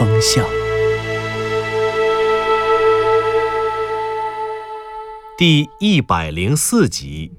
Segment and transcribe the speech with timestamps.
[0.00, 0.42] 南风向》
[5.36, 7.30] 第一百零四集。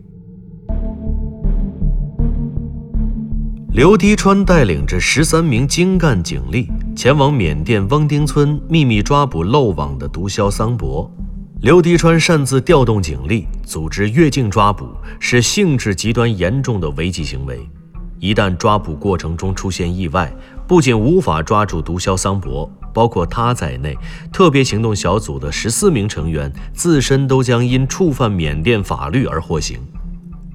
[3.74, 11.10] 刘迪川带领着十三名精干警力前往缅甸翁丁村秘密抓捕漏网的毒枭桑博。
[11.62, 14.88] 刘迪川擅自调动警力，组织越境抓捕，
[15.20, 17.60] 是性质极端严重的违纪行为。
[18.20, 20.32] 一旦抓捕过程中出现意外，
[20.72, 23.94] 不仅无法抓住毒枭桑博，包括他在内，
[24.32, 29.78] 特别行动小组的十四名成员自身都将因触犯缅甸法律而获刑。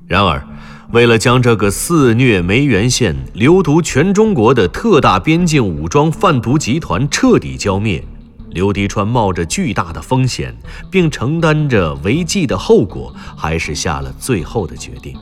[0.07, 0.43] 然而，
[0.91, 8.03] 为了将这个肆虐梅园县、流毒全中国的特大边境武装贩毒集团彻底浇灭，
[8.49, 10.57] 刘迪川冒着巨大的风险，
[10.91, 15.15] 并承担着违纪的后果，还是下了最后的决定。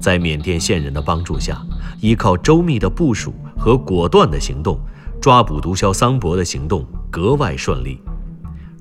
[0.00, 1.60] 在缅甸线人的帮助下，
[2.00, 4.80] 依靠周密的部署和果断的行动，
[5.20, 8.00] 抓捕毒枭桑博的行动格外顺利。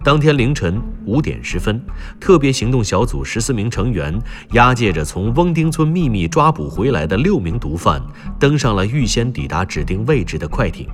[0.01, 1.83] 当天凌晨五点十分，
[2.21, 4.17] 特别行动小组十四名成员
[4.53, 8.01] 押解着从翁丁村秘密抓捕回来的六名毒贩，
[8.39, 10.87] 登上了预先抵达指定位置的快艇。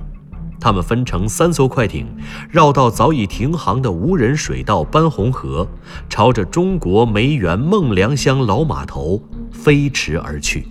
[0.60, 2.06] 他们分成三艘快艇，
[2.50, 5.66] 绕到早已停航的无人水道班洪河，
[6.08, 10.66] 朝着中国梅园孟良乡老码头飞驰而去。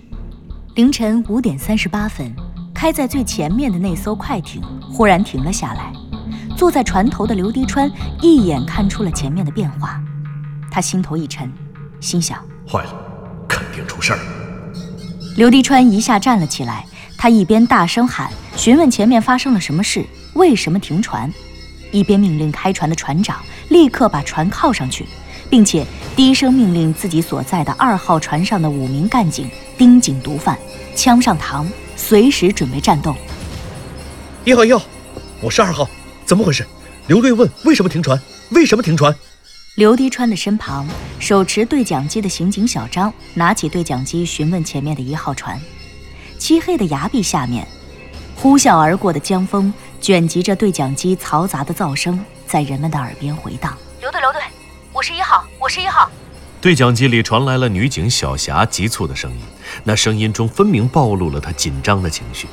[0.74, 2.34] 凌晨五点三十八分，
[2.74, 4.60] 开在最前面的那艘快艇
[4.92, 5.92] 忽然停了下来。
[6.56, 7.90] 坐在船头的刘迪川
[8.22, 10.00] 一眼看出了前面的变化，
[10.70, 11.52] 他心头一沉，
[12.00, 12.94] 心想：坏了，
[13.46, 14.22] 肯定出事儿了。
[15.36, 16.86] 刘迪川一下站了起来，
[17.18, 21.32] 他一边大声喊，询问前面发生了什么事，为什么停船，
[21.92, 25.04] 一边命令开船的船长立刻把船靠上去，
[25.50, 25.86] 并且
[26.16, 30.58] 低声命令自己所在的二号船上的五名干警盯紧毒贩，
[30.96, 33.14] 枪上膛，随时准备战斗。
[34.44, 34.82] 一号一号，
[35.42, 35.88] 我是二号，
[36.24, 36.66] 怎么回事？
[37.08, 38.18] 刘队问为什么停船？
[38.50, 39.14] 为什么停船？
[39.76, 40.88] 刘迪川的身旁，
[41.18, 45.60] 手持对讲机的刑警小张拿起对讲机询问前面的一号船。
[46.38, 47.66] 漆黑的崖壁下面，
[48.38, 53.76] 呼啸而过的江风卷集着对讲机嘈杂的噪声，在人们的耳边回荡。
[54.00, 54.42] 刘队，刘队，
[54.92, 56.08] 我是一号，我是一号。
[56.60, 59.40] 对讲机里传来了女警小霞急促的声音，
[59.84, 62.46] 那声音中分明暴露了她紧张的情绪。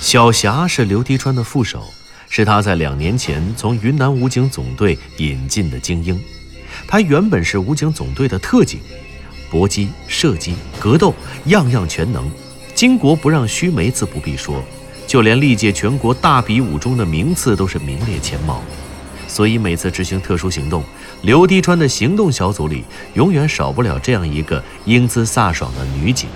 [0.00, 1.84] 小霞是刘迪川的副手，
[2.28, 6.20] 是他在两年前从云南武警总队引进的精英。
[6.88, 8.80] 他原本是武警总队的特警，
[9.50, 11.14] 搏击、射击、格斗，
[11.44, 12.28] 样样全能。
[12.74, 14.62] 巾帼不让须眉自不必说，
[15.10, 18.62] 就连历届全国大比武中的名次都是名列前茅。
[19.26, 20.84] 所以每次执行特殊行动，
[21.22, 22.84] 刘迪川的行动小组里
[23.14, 26.28] 永远少不了这样一个英姿飒爽的女警。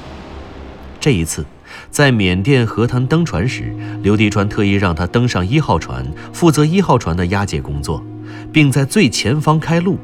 [0.98, 1.46] 这一次，
[1.88, 8.04] 在缅甸河滩登船时，刘迪川特意让她登上一号船，负责一号船的押解工作，
[8.52, 9.96] 并在最前方开路，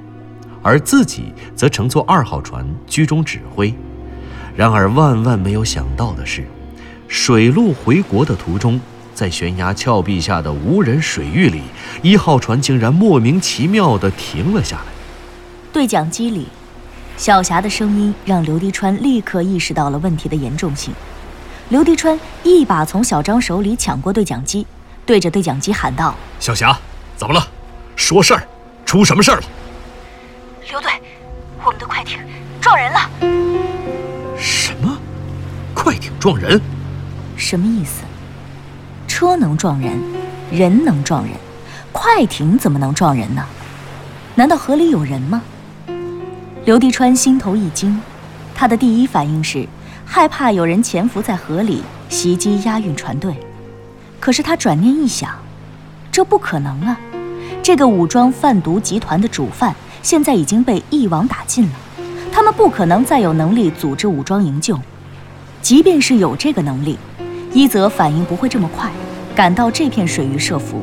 [0.63, 3.75] 而自己则乘坐二号船居中指挥。
[4.55, 6.47] 然而，万万没有想到的是，
[7.11, 8.81] 水路回国的途中，
[9.13, 11.61] 在悬崖峭壁下的无人水域里，
[12.03, 14.85] 一号船竟然莫名其妙地停了下来。
[15.73, 16.47] 对讲机里，
[17.17, 20.95] 小霞的声音让刘迪川立刻意识到了问题的严重性。
[21.71, 24.65] 刘迪川一把从小张手里抢过对讲机，
[25.05, 26.79] 对着对讲机喊道：“小霞，
[27.17, 27.45] 怎么了？
[27.97, 28.47] 说事儿，
[28.87, 29.43] 出什么事儿了？”
[30.71, 30.93] 刘队，
[31.65, 32.21] 我们的快艇
[32.61, 33.11] 撞人了。
[34.39, 34.97] 什么？
[35.75, 36.61] 快艇撞人？
[37.41, 38.03] 什么意思？
[39.09, 39.99] 车能撞人，
[40.53, 41.33] 人能撞人，
[41.91, 43.45] 快艇怎么能撞人呢？
[44.35, 45.43] 难道河里有人吗？
[46.67, 48.01] 刘迪川心头一惊，
[48.55, 49.67] 他的第一反应是
[50.05, 53.35] 害怕有人潜伏在河里袭击押运船队。
[54.21, 55.31] 可是他转念一想，
[56.13, 57.01] 这不可能啊！
[57.63, 61.73] 这个武装贩毒集团的主犯现在已经被一网打尽了，
[62.31, 64.79] 他们不可能再有能力组织武装营救。
[65.63, 66.99] 即便是有这个能力，
[67.53, 68.91] 一则反应不会这么快，
[69.35, 70.79] 赶到这片水域设伏；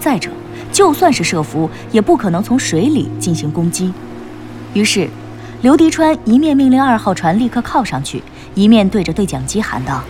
[0.00, 0.30] 再者，
[0.72, 3.92] 就算是设伏，也不可能从水里进行攻击。
[4.72, 5.08] 于是，
[5.62, 8.22] 刘迪川一面命令二号船立刻靠上去，
[8.54, 10.02] 一面对着对讲机喊道：“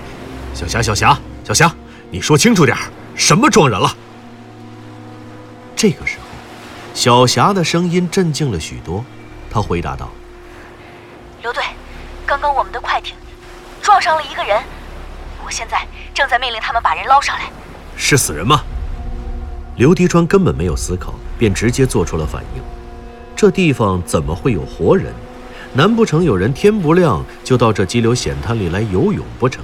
[0.55, 1.75] 小霞，小霞，小霞，
[2.11, 2.77] 你说清楚点，
[3.15, 3.97] 什么撞人了？
[5.75, 6.25] 这个时候，
[6.95, 9.05] 小霞的声音镇静了许多，
[9.51, 10.09] 她回答道
[11.43, 11.63] ：“刘队，
[12.25, 13.15] 刚刚我们的快艇
[13.83, 14.63] 撞上了一个人，
[15.47, 17.45] 我现在正在命令他们把人捞上来。
[17.97, 18.63] 是死人吗？”
[19.79, 22.63] 刘迪川根本没有思考，便直接做出了反应。
[23.37, 25.15] 这地方怎么会有活人？
[25.73, 29.63] 难不成有人天不亮就到这激流险滩里来游泳不成？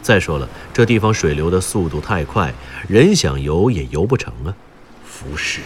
[0.00, 2.52] 再说了，这地方水流的速度太快，
[2.88, 4.54] 人想游也游不成啊！
[5.04, 5.60] 浮尸，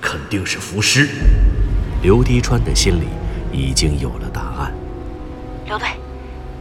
[0.00, 1.08] 肯定是浮尸。
[2.02, 3.08] 刘迪川的心里
[3.52, 4.72] 已经有了答案。
[5.66, 5.88] 刘队，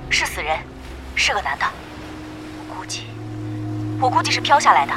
[0.09, 0.57] 是死人，
[1.15, 1.65] 是个男的。
[4.01, 4.93] 我估计，是飘下来的。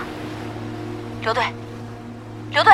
[1.23, 1.43] 刘队，
[2.53, 2.73] 刘队，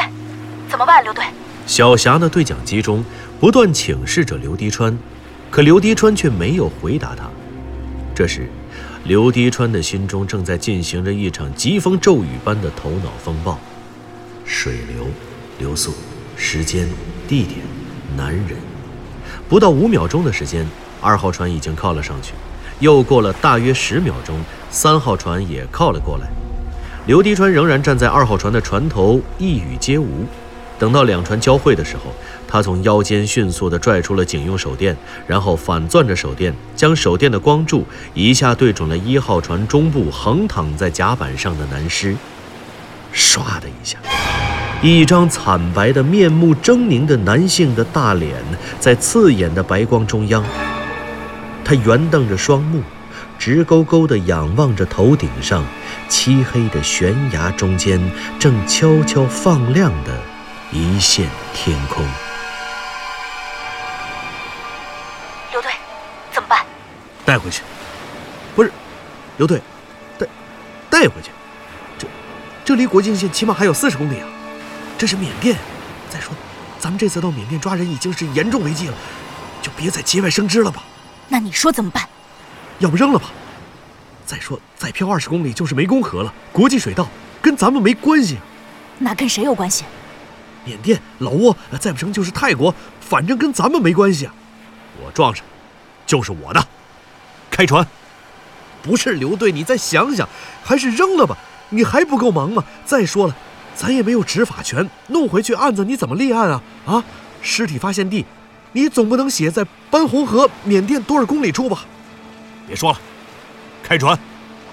[0.69, 1.03] 怎么办？
[1.03, 1.25] 刘队，
[1.67, 3.03] 小霞的对讲机中
[3.41, 4.97] 不断请示着刘迪川，
[5.51, 7.31] 可刘迪川却没有回答他。
[8.15, 8.47] 这时，
[9.05, 13.59] 刘迪川的心中正在进行着一场疾风骤雨般的头脑风暴。
[14.45, 15.07] 水流、
[15.59, 15.95] 流速、
[16.37, 16.89] 时间、
[17.27, 17.61] 地点、
[18.17, 18.57] 男人，
[19.49, 20.67] 不到五秒钟的时间，
[21.01, 22.35] 二号船已经靠了上去。
[22.81, 24.39] 又过了大约十秒钟，
[24.71, 26.29] 三号船也靠了过来。
[27.07, 30.27] 刘迪川仍然站在二号船的船头，一语皆无。
[30.79, 32.15] 等到两船交汇的时候，
[32.47, 34.97] 他从腰间迅速地拽出了警用手电，
[35.27, 37.85] 然后反攥着手电，将手电的光柱
[38.15, 42.15] 一下对准了一号船中部横躺在甲板上的男尸。
[43.13, 43.99] 唰的一下，
[44.81, 48.37] 一张惨白的、面目狰狞的男性的大脸
[48.79, 50.45] 在刺眼的白光中央，
[51.69, 52.83] 他圆瞪着双目。
[53.39, 55.65] 直勾勾地仰望着头顶上
[56.09, 58.01] 漆黑的悬崖中间
[58.39, 60.19] 正悄悄放亮的
[60.73, 62.05] 一线天空。
[65.53, 65.71] 刘队，
[66.33, 66.65] 怎么办？
[67.25, 67.63] 带回去。
[68.57, 68.73] 不是，
[69.37, 69.61] 刘队，
[70.19, 70.27] 带
[70.89, 71.31] 带回去。
[71.99, 72.09] 这
[72.65, 74.29] 这离国境线起码还有四十公里啊！
[74.97, 75.57] 这是缅甸。
[76.09, 76.35] 再说，
[76.79, 78.95] 咱们这次到缅甸抓人已经是严重违纪了，
[79.61, 80.83] 就别再节外生枝了吧。
[81.29, 82.09] 那你说怎么办？
[82.79, 83.31] 要不扔了吧？
[84.25, 87.09] 再说，再漂二十公里就是湄公河了，国际水道，
[87.41, 88.39] 跟咱们没关系。
[88.99, 89.85] 那跟谁有关系？
[90.65, 94.35] 缅甸、老挝，再不成就是泰国，反正跟咱们没关系啊。
[95.03, 95.45] 我撞上，
[96.07, 96.67] 就是我的。
[97.51, 97.87] 开船。
[98.83, 100.29] 不是刘队，你再想想，
[100.63, 101.37] 还是扔了吧。
[101.71, 102.65] 你还不够忙吗？
[102.85, 103.37] 再说了，
[103.75, 106.63] 咱也没有执法权，弄回去案子你怎么立案啊？
[106.87, 107.05] 啊，
[107.43, 108.25] 尸体发现地，
[108.73, 111.85] 你总不能写在班洪河缅甸多少公里处吧？
[112.67, 112.99] 别说了，
[113.83, 114.19] 开船。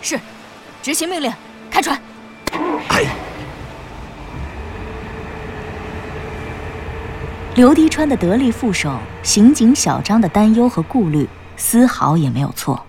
[0.01, 0.19] 是，
[0.81, 1.31] 执行命令，
[1.71, 1.99] 开船。
[2.89, 3.05] 哎。
[7.55, 11.25] 刘迪川的得力副手刑警小张的担忧和顾虑
[11.55, 12.85] 丝毫也没有错。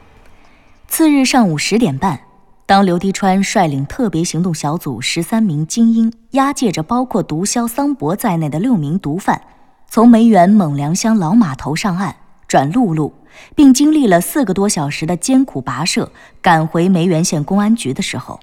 [0.89, 2.19] 次日上午十点半，
[2.67, 9.41] 当刘迪川率领特别行动小组十三名精英押解着包括毒枭桑博在内的六名毒贩，
[9.89, 12.17] 从梅园蒙梁乡老码头上岸，
[12.47, 13.15] 转陆路。
[13.55, 16.11] 并经历了四个多小时的艰苦跋涉，
[16.41, 18.41] 赶回梅园县公安局的时候，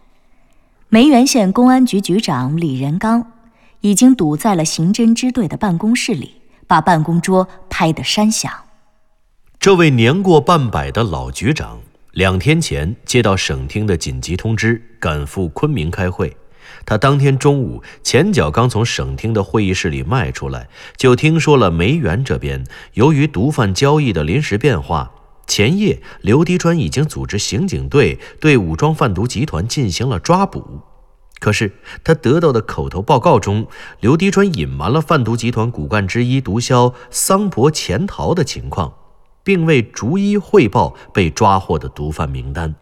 [0.87, 3.31] 梅园县公安局局长李仁刚
[3.81, 6.35] 已经堵在了刑侦支队的办公室里，
[6.67, 8.51] 把办公桌拍得山响。
[9.59, 11.79] 这位年过半百的老局长，
[12.11, 16.37] 两天前接到省厅的紧急通知，赶赴昆明开会。
[16.85, 22.63] 他当天中午前脚刚从省厅的会议室里迈出来，就听说了梅园这边
[22.93, 25.11] 由于毒贩交易的临时变化，
[25.47, 30.81] 前夜刘迪川已经组织刑警队对武装贩毒集团进行了抓捕。
[31.39, 31.73] 可是
[32.05, 33.67] 他得到的口头报告中，
[33.99, 38.93] 刘迪川隐瞒了贩毒集团骨干之一毒枭桑博潜逃的情况，
[39.43, 42.75] 并未逐一汇报被抓获的毒贩名单。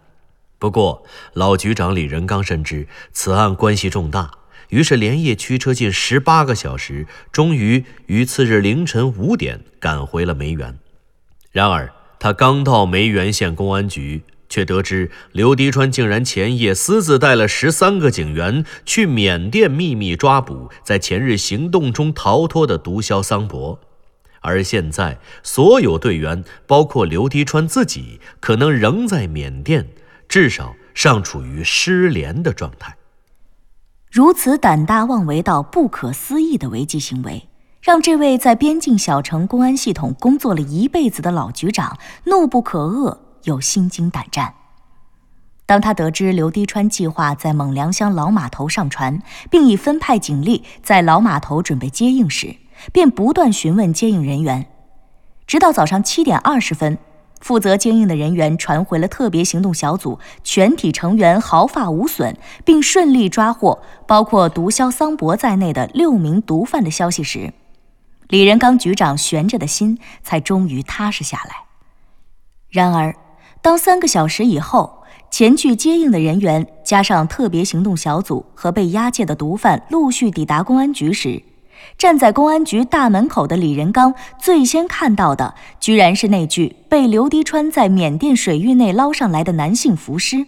[0.62, 1.04] 不过，
[1.34, 4.30] 老局长李仁刚深知此案关系重大，
[4.70, 10.78] 于是连夜驱车近十八个小时，终于于次日凌晨五点赶回了梅园。
[11.52, 23.80] 然而，他刚到梅园县公安局，却得知刘迪川竟然前夜私自带了十三个警员去缅甸秘密抓捕在前日行动中逃脱的毒枭桑博，
[24.42, 29.88] 而现在所有队员，包括刘迪川自己，可能仍在缅甸。
[30.32, 32.96] 至少尚处于失联的状态。
[34.10, 37.50] 如此胆大妄为到不可思议的违纪行为，
[37.82, 44.54] 让这位在边境小城公安系统工作了一辈子的老局长怒不可遏，又心惊胆战。
[45.66, 52.56] 当他得知刘迪川计划在蒙良乡老码头上船，并已分派警力在老码头准备接应时，
[52.94, 54.66] 便不断询问接应人员，
[55.46, 56.98] 直到早上七点二十分。
[57.42, 67.54] 负责接应的人员传回了特别行动小组全体成员毫发无损，并顺利抓获包括毒枭桑博在内的六名毒贩的消息时，
[68.30, 71.66] 李仁刚局长悬着的心才终于踏实下来。
[72.70, 73.14] 然而，
[73.62, 81.42] 当三个小时以后，前去接应的人员加上特别行动小组和被押解的毒贩陆续抵达公安局时，
[81.98, 90.46] 站在公安局大门口的李仁刚最先看到的，居然是那具被刘迪川在缅甸水域内捞上来的男性浮尸。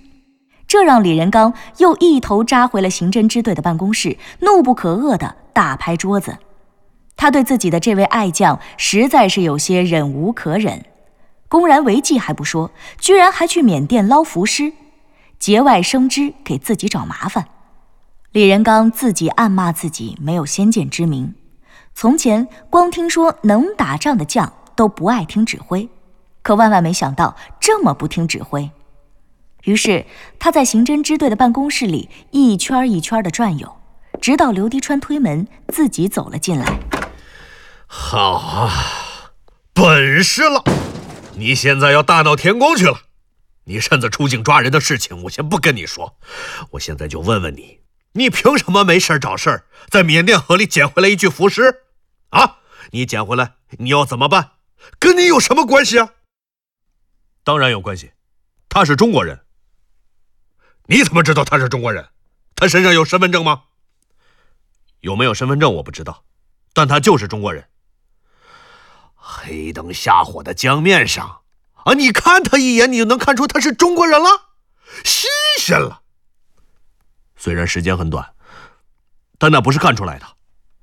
[0.68, 6.38] 这让李仁刚又一头扎回了刑侦支队的办公室，怒不可遏地大拍桌子。
[7.16, 10.84] 他对自己的这位爱将实在是有些忍无可忍，
[11.48, 14.74] 公然违纪还不说，居然还去缅甸捞浮尸，
[15.38, 17.46] 节外生枝，给自己找麻烦。
[18.34, 21.36] 李仁刚自己暗骂自己没有先见之明，
[21.94, 25.88] 从前光听说能打仗的将都不爱听指挥，
[26.42, 28.72] 可万万没想到这么不听指挥。
[29.66, 30.08] 于是
[30.40, 33.78] 他在刑侦支队的办公室里一圈一圈的转悠，
[34.20, 36.80] 直到刘迪川推门自己走了进来。
[37.86, 38.72] 好啊，
[39.76, 40.64] 本事了！
[41.36, 42.98] 你现在要大闹天宫去了。
[43.66, 46.16] 你擅自出境抓人的事情，我先不跟你说。
[46.72, 47.78] 我现在就问问你。
[48.14, 51.84] 你凭什么没事找事儿，在缅甸河里捡回来一具浮尸？
[52.30, 52.60] 啊，
[52.92, 54.52] 你捡回来你要怎么办？
[55.00, 56.10] 跟你有什么关系啊？
[57.44, 58.12] 当然有关系，
[58.70, 59.42] 他是中国人。
[60.86, 62.10] 你怎么知道他是中国人？
[62.56, 63.64] 他身上有身份证吗？
[65.00, 66.24] 有没有身份证我不知道，
[66.74, 67.68] 但他就是中国人。
[69.16, 71.42] 黑灯瞎火的江面上，
[71.86, 74.30] 啊，你看他一眼，你就能看出他是中国人了，
[75.04, 76.03] 新鲜了。
[77.44, 78.36] 虽然时间很短，
[79.38, 80.26] 但那不是看出来的，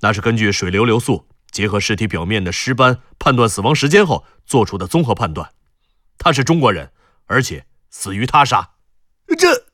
[0.00, 5.52] 那是根据水流流速结合尸体表面的尸斑判断死亡时间后做出的综合判断。
[6.19, 6.90] 他是中国人，
[7.25, 8.73] 而且死于他杀。
[9.38, 9.64] 这，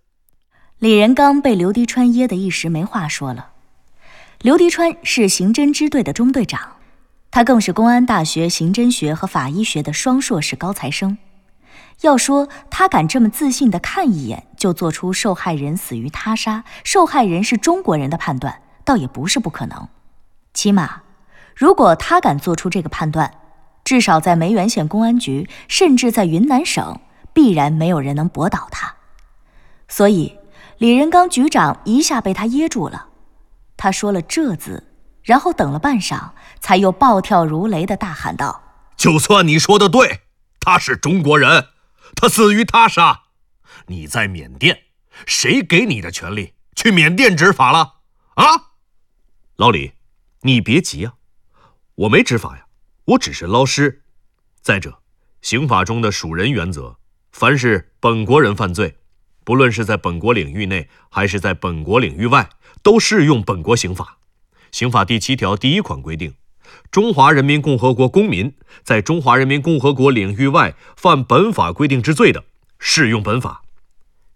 [0.79, 3.51] 李仁刚被刘迪川噎得一时没话说了。
[4.43, 6.77] 刘迪川是刑侦支队的中队长，
[7.33, 11.19] 他更是公安大学刑侦学和法医学的双硕士高材生。
[12.03, 19.89] 要说他敢这么自信的看一眼就做出受害人死于他杀、受害人是中国人的判断，倒也不是不可能。
[20.53, 21.03] 起码，
[21.55, 23.33] 如果他敢做出这个判断，
[23.83, 27.01] 至少在梅园县公安局，甚至在云南省，
[27.33, 28.97] 必然没有人能驳倒他。
[29.89, 30.39] 所以，
[30.79, 33.07] 李仁刚局长一下被他噎住了。
[33.77, 34.85] 他说了“这”字，
[35.23, 38.63] 然后等了半晌，才又暴跳如雷的大喊道
[38.97, 40.23] ：“就算你说的对，
[40.61, 41.69] 他是中国人。”
[42.17, 43.25] 他死于他杀，
[43.89, 44.85] 你在缅甸，
[45.27, 48.01] 谁给你的权利去缅甸执法了？
[48.35, 48.73] 啊，
[49.57, 49.93] 老李，
[50.41, 51.15] 你别急啊，
[51.95, 52.67] 我没执法呀，
[53.05, 54.03] 我只是捞尸。
[54.63, 55.03] 再者，
[55.43, 56.99] 刑法中的属人原则，
[57.33, 58.97] 凡是本国人犯罪，
[59.45, 62.49] 不论是在本国领域内还是在本国领域外，
[62.83, 64.19] 都适用本国刑法。
[64.73, 66.35] 刑法第七条第一款规定。
[66.91, 72.45] 中华人民共和国公民在中华人民共和国领域外犯本法规定之罪的，
[72.79, 73.63] 适用本法。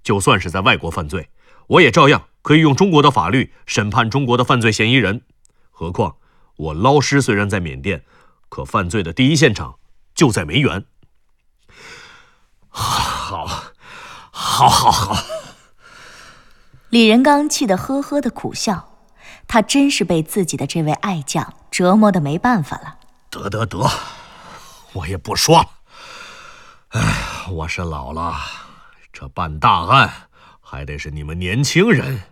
[0.03, 1.31] 就算是在外国犯罪，
[1.69, 5.23] 我也照样可以用中国的法律审判中国的犯罪嫌疑人。
[5.71, 6.17] 何况
[6.57, 8.05] 我捞尸虽然在缅甸，
[8.49, 9.77] 可犯罪的第一现场
[10.15, 10.85] 就在梅园。
[12.69, 13.47] 好，
[14.31, 15.25] 好，好，好。
[16.91, 18.89] 李仁刚气得呵呵的苦笑。
[19.47, 22.99] 他真是被自己的这位爱将折磨的没办法了。
[23.31, 23.89] 得得得，
[24.93, 25.69] 我也不说了。
[26.89, 28.37] 哎，我是老了，
[29.13, 30.29] 这办大案
[30.61, 32.23] 还得是你们年轻人。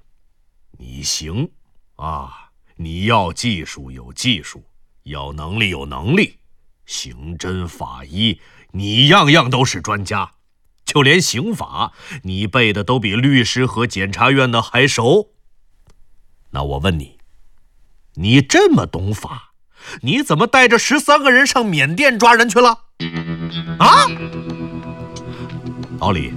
[0.72, 1.50] 你行
[1.96, 4.64] 啊，你要技术有技术，
[5.04, 6.38] 要能力有能力，
[6.86, 8.40] 刑侦法医
[8.72, 10.32] 你样样都是专家，
[10.84, 11.92] 就连刑法
[12.22, 15.30] 你背的都比律师和检察院的还熟。
[16.50, 17.17] 那我问你，
[18.20, 19.52] 你这么懂法，
[20.02, 22.76] 你怎么带着十三个人上缅甸抓人去了？
[23.78, 24.06] 啊，
[26.00, 26.34] 老李，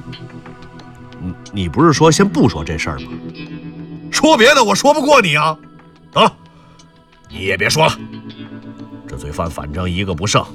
[1.20, 3.08] 你你不是说先不说这事儿吗？
[4.12, 5.58] 说别的我说不过你啊。
[6.12, 6.32] 得了，
[7.30, 7.98] 你也别说了。
[9.08, 10.46] 这罪犯反正一个不剩，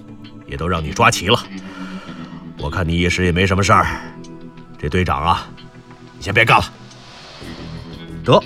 [0.47, 1.45] 也都让你抓齐了。
[2.59, 4.01] 我看你一时也没什么事儿。
[4.79, 5.49] 这队长啊，
[6.17, 6.73] 你先别干了。
[8.23, 8.41] 得。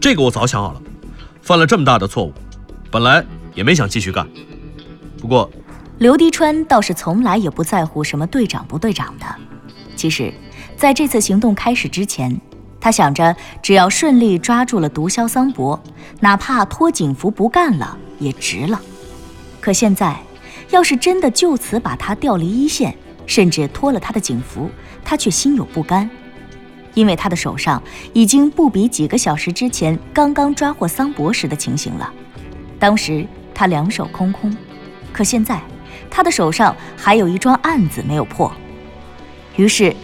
[0.00, 0.82] 这个我早想好了，
[1.44, 2.32] 犯了这么大的错误，
[2.90, 3.22] 本来
[3.54, 4.26] 也没想继续干。
[5.20, 5.50] 不过，
[5.98, 9.26] 刘迪川倒是从来也不在乎什么队长不队长的。
[9.94, 10.32] 其实，
[10.74, 12.34] 在这次行动开始之前，
[12.80, 15.78] 他想着只要顺利抓住了毒枭桑博，
[16.18, 18.80] 哪怕脱警服不干了也值了。
[19.60, 20.18] 可现在，
[20.70, 22.96] 要是真的就此把他调离一线，
[23.26, 24.70] 甚至脱了他的警服，
[25.04, 26.08] 他却心有不甘，
[26.94, 27.82] 因为他的手上
[28.12, 32.12] 已经不比几个小时之前刚刚抓获桑博时的情形了。
[32.78, 34.56] 当时他两手空空，
[35.12, 35.60] 可现在
[36.10, 38.50] 他的手上还有一桩案子没有破。
[39.56, 39.94] 于是，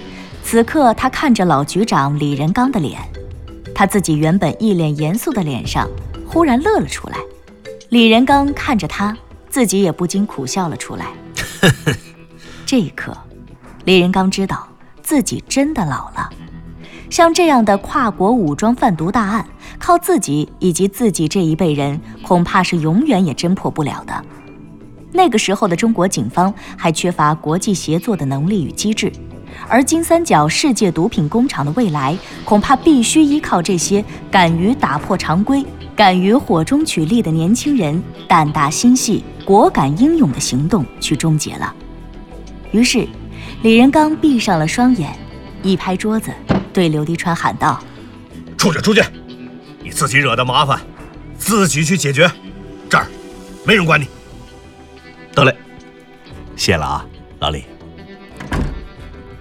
[0.43, 3.01] 此刻他看着老局长李仁刚的脸，
[3.75, 5.89] 他自己原本一脸严肃的脸上
[6.27, 7.17] 忽然乐了出来。
[7.89, 9.17] 李仁刚看着他，
[9.49, 11.07] 自己也不禁苦笑了出来。
[12.65, 13.17] 这一刻，
[13.85, 14.69] 李仁刚知道
[15.03, 16.31] 自己真的老了。
[17.11, 19.45] 像这样的跨国武装贩毒大案，
[19.79, 24.25] 靠自己以及自己这一辈人，恐怕是永远也侦破不了的。
[25.13, 29.13] 那个时候的中国警方还缺乏国际协作的能力与机制，
[29.69, 35.67] 而金三角世界毒品工厂的未来，恐怕必须依靠这些敢于打破常规。
[35.97, 41.75] 敢于火中取栗的年轻人，胆大心细、果敢英勇的行动去终结了。
[42.71, 43.07] 于是，
[43.63, 45.11] 李仁刚闭上了双眼，
[45.63, 46.31] 一拍桌子，
[46.73, 47.83] 对刘迪川喊道
[48.57, 49.03] ：“出去，出去！
[49.83, 50.81] 你自己惹的麻烦，
[51.37, 52.31] 自己去解决，
[52.89, 53.07] 这儿
[53.67, 54.07] 没人管你。”
[55.35, 55.57] 得嘞，
[56.57, 57.07] 谢了啊，
[57.39, 57.65] 老李。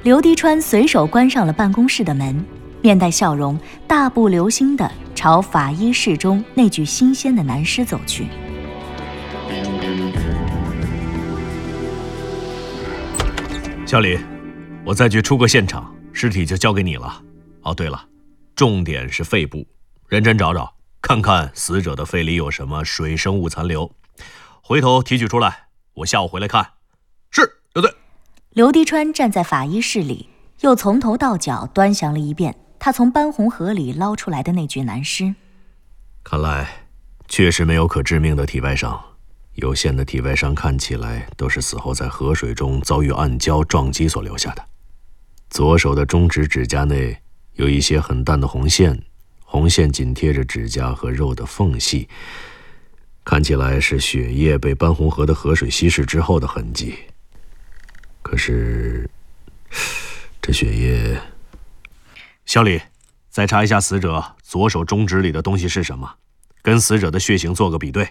[0.03, 2.45] 刘迪川随手关上了办公室的门，
[2.81, 4.89] 面带笑容，大步流星的。
[5.13, 8.27] 朝法医室中那具新鲜的男尸走去。
[13.85, 14.17] 小李，
[14.85, 17.23] 我再去出个现场，尸体就交给你了。
[17.61, 18.05] 哦，对了，
[18.53, 19.65] 重点是肺部，
[20.09, 23.89] 认真找找，看看死者的肺里有什么水生物残留，
[24.61, 26.71] 回头提取出来，我下午回来看。
[27.31, 27.89] 是，刘队。
[28.49, 30.27] 刘迪川站在法医室里，
[30.59, 32.53] 又从头到脚端详了一遍。
[32.77, 35.33] 他从斑红河里捞出来的那具男尸，
[36.25, 36.85] 看来
[37.29, 39.01] 确实没有可致命的体外伤。
[39.53, 44.65] 有限的体外伤看起来都是死后在河水中遭遇暗礁撞击所留下的。
[45.49, 47.17] 左手的中指指甲内
[47.53, 49.01] 有一些很淡的红线，
[49.43, 52.07] 红线紧贴着指甲和肉的缝隙，
[53.23, 56.95] 看起来是血液被斑红河的河水稀释之后的痕迹。
[58.21, 59.09] 可是，
[60.41, 61.19] 这血液……
[62.45, 62.81] 小李，
[63.29, 66.15] 再查一下死者左手中指里的东西是什么，
[66.61, 68.09] 跟死者的血型做个比对。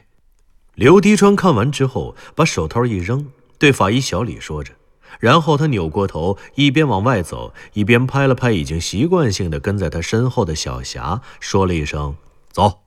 [0.75, 4.73] 刘迪川看完之后，把手套一扔，对法医小李说着，
[5.19, 12.15] 然后他扭过头，一边往外走，一边拍了拍已经习惯性的跟在他身后的小霞，说了一声
[12.53, 12.83] ：“走。”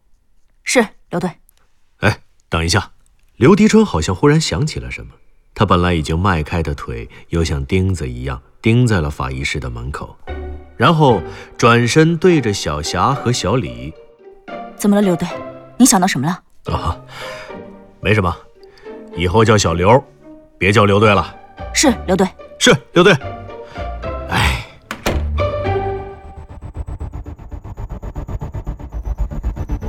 [0.63, 1.29] 是刘队。
[1.99, 2.91] 哎，等一下！
[3.35, 5.13] 刘迪春好像忽然想起了什么，
[5.55, 10.15] 他本来已经迈开的腿，又像钉子一样钉在了法医室的门口。
[10.77, 11.21] 然后
[11.57, 13.93] 转身对着小霞和小李
[14.77, 15.27] ：“怎么了，刘队？
[15.77, 16.95] 你想到什么了？”“啊，
[17.99, 18.35] 没什么，
[19.15, 20.03] 以后叫小刘，
[20.57, 21.35] 别叫刘队了。
[21.73, 22.27] ”“是刘队。
[22.59, 23.13] ”“是刘队。”
[24.29, 24.65] 哎，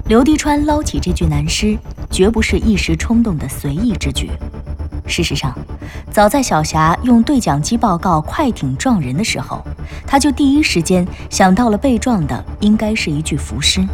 [0.06, 1.78] 刘迪川捞起这具男尸，
[2.10, 4.30] 绝不是一时冲动的随意之举。
[5.06, 5.54] 事实上，
[6.10, 9.62] 早在小霞用对讲机报告快艇撞人的时候，
[10.06, 13.86] 他就第一时间想到了被撞的应该是一具浮尸。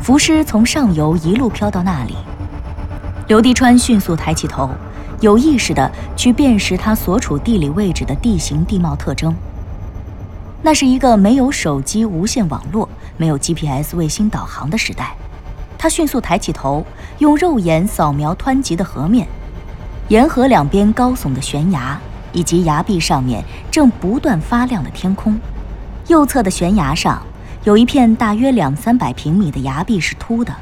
[0.00, 2.16] 浮尸从上游一路飘到那里，
[3.28, 4.70] 刘迪川迅速抬起头，
[5.22, 9.32] 有意识地去辨识他所处地理位置的地形地貌特征。
[10.60, 15.14] 那是一个没有手机无线网络、没有 GPS 卫星导航的时代。
[15.78, 16.84] 他迅速抬起头，
[17.18, 19.26] 用肉眼扫描湍急的河面。
[20.08, 21.96] 沿河两边高耸的悬崖，
[22.32, 25.38] 以及崖壁上面正不断发亮的天空。
[26.08, 27.22] 右侧的悬崖上，
[27.62, 30.52] 有一片大约两三百平米的崖壁是凸的，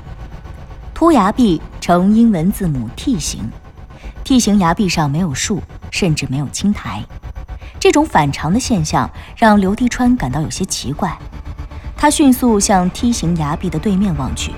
[0.93, 3.51] 凸崖壁呈英文字母 T 形。
[4.31, 7.03] 梯形崖壁上没有树，甚至没有青苔。
[7.81, 11.19] 这种反常的现象让刘迪川感到有些奇怪。
[11.97, 14.53] 他迅速向梯形崖壁的对面望去，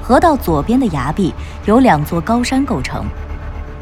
[0.00, 1.34] 河道左边的崖壁
[1.66, 3.04] 由两座高山构成。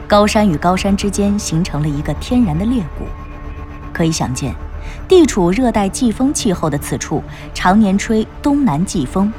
[0.07, 3.05] 高山与高山之间形成了一个天然的裂谷，
[3.93, 4.55] 可以想见，
[5.07, 9.31] 地处热带季风气候的此处常年吹东南季风，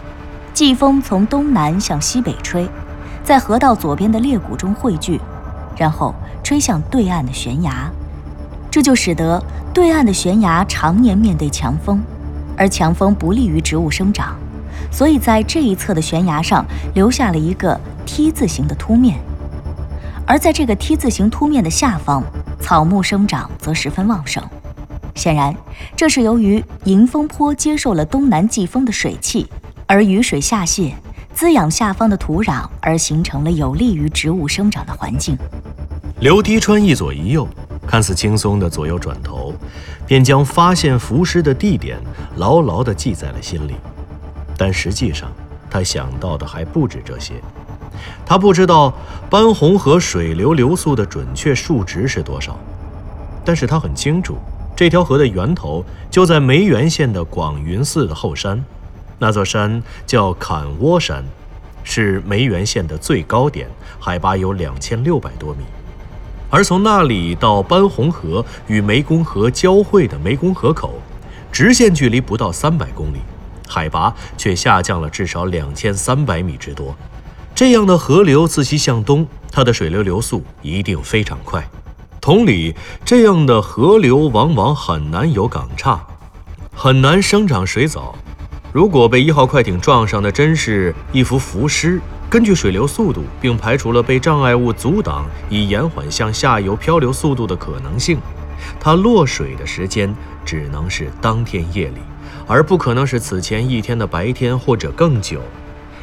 [0.53, 2.69] 季风从东南向西北吹，
[3.23, 5.19] 在河道左边的裂谷中汇聚，
[5.79, 6.13] 然后
[6.43, 7.89] 吹向对岸的悬崖，
[8.69, 9.41] 这就使得
[9.73, 12.03] 对岸的悬崖常年面对强风，
[12.57, 14.35] 而强风不利于植物生长，
[14.91, 19.17] 所以在这一侧的悬崖上留下了一个 T 字形的凸面。
[20.27, 22.21] 而在这个 T 字形凸面的下方，
[22.59, 24.43] 草木生长则十分旺盛。
[25.15, 25.55] 显然，
[25.95, 29.49] 这是由于迎风坡接受了东南季风的水汽，
[29.87, 30.93] 而雨水下泄，
[31.33, 35.37] 滋养下方的土壤，而形成了有利于植物生长的环境。
[36.19, 37.47] 刘滴川一左一右，
[37.87, 39.53] 看似轻松的左右转头，
[40.05, 41.97] 便将发现浮尸的地点
[42.35, 43.75] 牢牢地记在了心里。
[44.57, 45.31] 但实际上，
[45.69, 47.35] 他想到的还不止这些。
[48.25, 48.93] 他不知道
[49.29, 52.59] 斑红河水流流速的准确数值是多少，
[53.45, 54.35] 但是他很清楚，
[54.75, 58.61] 这条河的源头就在梅园县的广云寺的后山，
[59.17, 61.23] 那座山叫坎窝山，
[61.81, 63.69] 是梅园县的最高点，
[64.01, 65.63] 海拔有两千六百多米。
[66.49, 70.99] 而从那里到班洪河与湄公河交汇的湄公河口，
[71.51, 73.19] 直线距离不到三百公里，
[73.67, 76.95] 海拔却下降了至少两千三百米之多。
[77.53, 81.67] 这样的河流自西向东，它的水流流速一定非常快。
[82.21, 86.05] 同理，这样的河流往往很难有港岔，
[86.73, 88.15] 很难生长水藻。
[88.71, 98.19] 如果被一号快艇撞上的真是一幅浮尸，根据水流速度，并排除了被障碍物阻挡以延缓向下游漂流速度的可能性，
[98.79, 100.13] 它落水的时间
[100.45, 101.97] 只能是当天夜里，
[102.45, 105.41] 而不可能是此前一天的白天或者更久。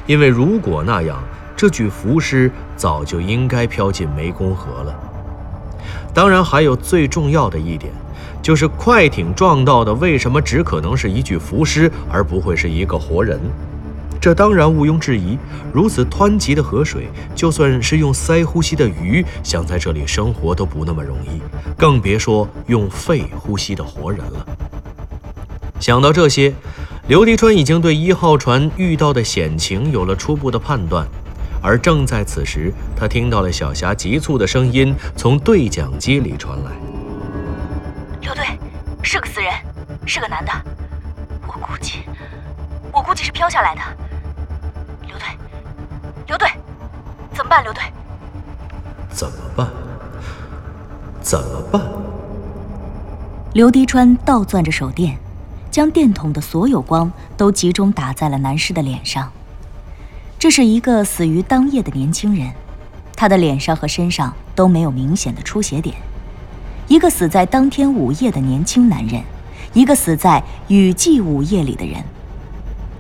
[0.07, 1.22] 因为如果那样，
[1.57, 4.92] 这具浮尸早就应该飘进湄公河了。
[6.12, 7.92] 当然，还有最重要的一点，
[8.46, 13.40] 就是快艇撞到的为什么只可能是一具浮尸，而不会是一个活人？
[14.20, 15.37] 这当然毋庸置疑。
[15.72, 21.40] 如此湍急的河水，就算是用鳃呼吸的鱼，想在这里生活都不那么容易，
[21.76, 24.46] 更别说用肺呼吸的活人了。
[25.80, 26.54] 想到这些，
[27.09, 31.04] 刘迪川已经对一号船遇到的险情有了初步的判断。
[31.61, 36.70] 而正在此时，他听到了小霞急促的声音从对讲机里传来
[38.26, 38.44] ：“刘队，
[39.04, 39.52] 是个死人，
[40.04, 40.50] 是个男的。
[41.46, 42.00] 我估计，
[42.92, 43.80] 我估计是飘下来的。
[45.06, 45.28] 刘队，
[46.26, 46.48] 刘队，
[47.32, 47.62] 怎么办？
[47.62, 47.84] 刘队，
[49.08, 49.68] 怎么办？
[51.22, 51.80] 怎么办？”
[53.54, 55.16] 刘迪川倒攥着手电，
[55.70, 59.30] 将电筒的所有光都集中打在了男尸的脸上。
[60.36, 62.52] 这是一个死于当夜的年轻人，
[63.14, 65.94] 他的脸上和身上都没有明显的出血点。
[66.88, 69.20] 一个死在当天午夜的年轻男人，
[69.72, 72.01] 一个死在雨季午夜里的人，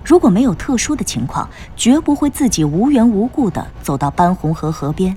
[0.04, 5.16] 如果没有特殊的情况，绝不会自己无缘无故地走到班洪河河边。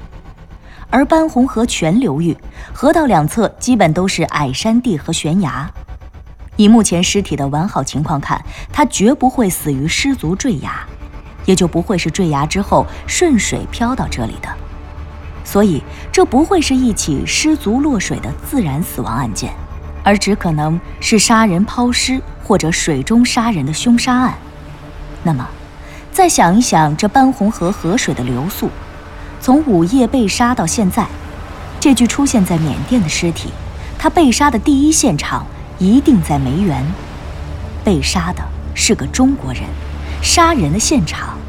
[0.92, 2.38] 而班洪河全流域，
[2.72, 5.70] 河道两侧基本都是矮山地和悬崖。
[6.56, 10.86] 以目前尸体的完好情况看，他绝不会死于失足坠崖。
[11.46, 14.50] 也就不会是坠崖之后顺水漂到这里的，
[15.50, 15.82] 所以
[16.12, 19.52] 这不会是一起失足落水的自然死亡案件，
[20.04, 24.38] 而只可能是杀人抛尸或者水中杀人的凶杀案。
[25.24, 25.50] 那么，
[26.12, 28.70] 再想一想这班洪河河水的流速，
[29.42, 31.08] 从午夜被杀到现在，
[31.80, 33.50] 这具出现在缅甸的尸体，
[33.98, 35.48] 他被杀的第一现场
[35.80, 36.86] 一定在梅园，
[37.84, 38.44] 被杀的
[38.76, 39.64] 是个中国人。
[40.22, 41.40] 杀人的现场，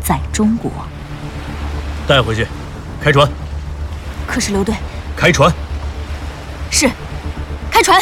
[0.00, 0.70] 在中国。
[2.06, 2.46] 带回去，
[3.00, 3.28] 开船。
[4.28, 4.74] 可是刘队，
[5.16, 5.50] 开船。
[6.70, 6.86] 是，
[7.70, 8.00] 开船。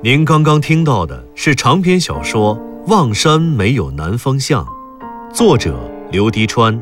[0.00, 4.64] 您刚刚听到的是长篇小说《望山没有南方向》，
[5.34, 5.74] 作者。
[6.10, 6.80] 刘迪川，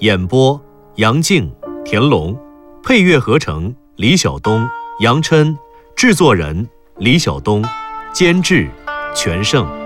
[0.00, 0.60] 演播
[0.96, 1.52] 杨静、
[1.84, 2.36] 田龙，
[2.82, 4.68] 配乐合成李晓东、
[5.00, 5.58] 杨琛，
[5.96, 7.64] 制作人李晓东，
[8.12, 8.68] 监制
[9.12, 9.83] 全胜。